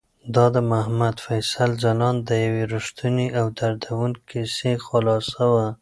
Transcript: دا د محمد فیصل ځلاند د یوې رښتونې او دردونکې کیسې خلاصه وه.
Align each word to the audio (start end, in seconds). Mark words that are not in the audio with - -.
دا 0.35 0.45
د 0.55 0.57
محمد 0.71 1.15
فیصل 1.25 1.69
ځلاند 1.83 2.19
د 2.25 2.31
یوې 2.45 2.63
رښتونې 2.75 3.27
او 3.39 3.45
دردونکې 3.57 4.21
کیسې 4.29 4.71
خلاصه 4.85 5.43
وه. 5.53 5.67